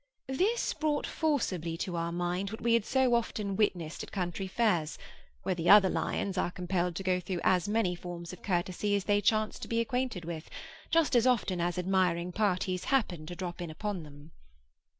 This 0.33 0.73
brought 0.73 1.05
forcibly 1.05 1.77
to 1.77 1.95
our 1.95 2.11
mind 2.11 2.49
what 2.49 2.61
we 2.61 2.73
had 2.73 2.85
so 2.85 3.13
often 3.13 3.55
witnessed 3.55 4.01
at 4.01 4.11
country 4.11 4.47
fairs, 4.47 4.97
where 5.43 5.53
the 5.53 5.69
other 5.69 5.91
lions 5.91 6.39
are 6.39 6.49
compelled 6.49 6.95
to 6.95 7.03
go 7.03 7.19
through 7.19 7.39
as 7.43 7.69
many 7.69 7.93
forms 7.93 8.33
of 8.33 8.41
courtesy 8.41 8.95
as 8.95 9.03
they 9.03 9.21
chance 9.21 9.59
to 9.59 9.67
be 9.67 9.79
acquainted 9.79 10.25
with, 10.25 10.49
just 10.89 11.15
as 11.15 11.27
often 11.27 11.61
as 11.61 11.77
admiring 11.77 12.31
parties 12.31 12.85
happen 12.85 13.27
to 13.27 13.35
drop 13.35 13.61
in 13.61 13.69
upon 13.69 14.01
them. 14.01 14.31